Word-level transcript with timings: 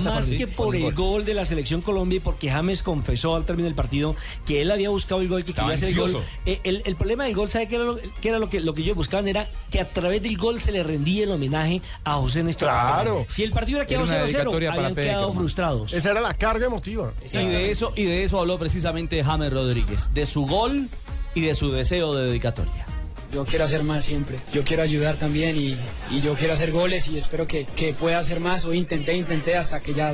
Más 0.00 0.28
que 0.28 0.46
por 0.46 0.74
el 0.74 0.92
gol 0.94 1.24
de 1.24 1.34
la 1.34 1.44
selección 1.44 1.80
Colombia 1.80 2.16
y 2.16 2.20
porque 2.20 2.50
James 2.50 2.82
confesó 2.82 3.34
al 3.34 3.44
término 3.44 3.66
del 3.66 3.74
partido 3.74 4.16
que 4.46 4.62
él 4.62 4.70
había 4.70 4.90
buscado 4.90 5.20
el 5.20 5.28
gol, 5.28 5.44
que 5.44 5.52
quería 5.52 5.74
hacer 5.74 5.90
el 5.90 5.96
gol. 5.96 6.22
Eh, 6.46 6.60
el, 6.64 6.82
el 6.84 6.96
problema 6.96 7.24
del 7.24 7.34
gol, 7.34 7.50
¿sabe 7.50 7.68
qué 7.68 7.76
era, 7.76 7.84
lo, 7.84 7.98
qué 8.20 8.28
era 8.28 8.38
lo 8.38 8.48
que, 8.48 8.60
lo 8.60 8.74
que 8.74 8.82
ellos 8.82 8.96
buscaban? 8.96 9.28
Era 9.28 9.48
que 9.70 9.80
a 9.80 9.90
través 9.90 10.22
del 10.22 10.36
gol 10.36 10.60
se 10.60 10.72
le 10.72 10.82
rendía 10.82 11.24
el 11.24 11.30
homenaje 11.30 11.80
a 12.04 12.14
José 12.14 12.42
Néstor. 12.42 12.68
Claro. 12.68 13.26
Si 13.28 13.42
el 13.42 13.52
partido 13.52 13.78
hubiera 13.78 13.86
quedado 13.86 14.06
Era 14.06 14.14
una 14.16 14.24
0-0, 14.24 14.26
dedicatoria 14.26 14.70
para 14.70 14.88
habían 14.88 15.04
quedado 15.04 15.32
frustrados. 15.32 15.92
Esa 15.92 16.10
era 16.10 16.20
la 16.20 16.34
carga 16.34 16.66
emotiva. 16.66 17.12
Y 17.32 17.36
de 17.36 17.70
eso 17.70 17.92
y 17.96 18.04
de 18.04 18.24
eso 18.24 18.38
habló 18.40 18.58
precisamente 18.58 19.22
James 19.22 19.52
Rodríguez, 19.52 20.10
de 20.14 20.26
su 20.26 20.46
gol 20.46 20.88
y 21.34 21.42
de 21.42 21.54
su 21.54 21.70
deseo 21.70 22.14
de 22.14 22.26
dedicatoria. 22.26 22.86
Yo 23.32 23.46
quiero 23.46 23.64
hacer 23.64 23.82
más 23.82 24.04
siempre. 24.04 24.38
Yo 24.52 24.62
quiero 24.62 24.82
ayudar 24.82 25.16
también 25.16 25.56
y, 25.56 25.74
y 26.10 26.20
yo 26.20 26.34
quiero 26.34 26.52
hacer 26.52 26.70
goles 26.70 27.08
y 27.08 27.16
espero 27.16 27.46
que, 27.46 27.64
que 27.64 27.94
pueda 27.94 28.18
hacer 28.18 28.40
más. 28.40 28.66
Hoy 28.66 28.76
intenté, 28.76 29.16
intenté 29.16 29.56
hasta 29.56 29.80
que 29.80 29.94
ya 29.94 30.12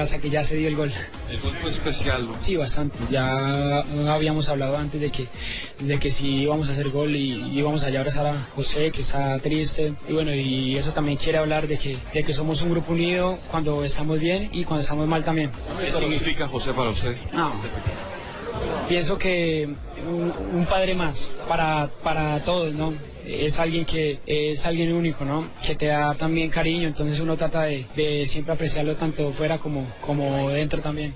hasta 0.00 0.18
que 0.18 0.28
ya 0.28 0.42
se 0.44 0.56
dio 0.56 0.66
el 0.66 0.74
gol. 0.74 0.92
El 1.30 1.40
gol 1.40 1.54
fue 1.58 1.70
especial, 1.70 2.26
¿no? 2.26 2.34
Sí, 2.42 2.56
bastante. 2.56 2.98
Ya 3.10 3.78
habíamos 4.12 4.48
hablado 4.48 4.76
antes 4.76 5.00
de 5.00 5.10
que 5.10 5.28
de 5.78 5.98
que 6.00 6.10
si 6.10 6.26
íbamos 6.26 6.68
a 6.68 6.72
hacer 6.72 6.88
gol 6.90 7.14
y 7.14 7.56
íbamos 7.56 7.84
allá 7.84 7.98
a 7.98 8.00
abrazar 8.00 8.26
a 8.26 8.34
José 8.56 8.90
que 8.90 9.02
está 9.02 9.38
triste 9.38 9.92
y 10.08 10.12
bueno 10.12 10.34
y 10.34 10.76
eso 10.76 10.92
también 10.92 11.16
quiere 11.16 11.38
hablar 11.38 11.68
de 11.68 11.78
que 11.78 11.96
de 12.12 12.24
que 12.24 12.32
somos 12.32 12.60
un 12.62 12.70
grupo 12.70 12.92
unido 12.92 13.38
cuando 13.50 13.84
estamos 13.84 14.18
bien 14.18 14.48
y 14.52 14.64
cuando 14.64 14.82
estamos 14.82 15.06
mal 15.06 15.22
también. 15.22 15.52
¿Qué 15.80 15.92
significa 15.92 16.48
José 16.48 16.72
para 16.72 16.90
usted? 16.90 17.16
No. 17.32 17.52
Pienso 18.88 19.18
que 19.18 19.68
un, 20.06 20.66
padre 20.66 20.94
más 20.94 21.30
para, 21.48 21.90
para 22.02 22.42
todos, 22.42 22.74
¿no? 22.74 22.94
Es 23.26 23.58
alguien 23.58 23.84
que 23.84 24.20
es 24.26 24.64
alguien 24.64 24.92
único, 24.92 25.24
¿no? 25.24 25.46
Que 25.64 25.74
te 25.74 25.86
da 25.86 26.14
también 26.14 26.50
cariño, 26.50 26.88
entonces 26.88 27.20
uno 27.20 27.36
trata 27.36 27.62
de, 27.62 27.86
de 27.94 28.26
siempre 28.26 28.54
apreciarlo 28.54 28.96
tanto 28.96 29.32
fuera 29.32 29.58
como, 29.58 29.86
como 30.00 30.48
dentro 30.50 30.80
también. 30.80 31.12